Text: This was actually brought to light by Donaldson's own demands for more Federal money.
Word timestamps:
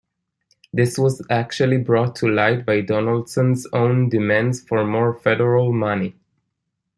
This 0.73 0.97
was 0.97 1.23
actually 1.29 1.77
brought 1.77 2.15
to 2.15 2.27
light 2.27 2.65
by 2.65 2.81
Donaldson's 2.81 3.67
own 3.71 4.09
demands 4.09 4.59
for 4.59 4.83
more 4.83 5.13
Federal 5.13 5.71
money. 5.73 6.15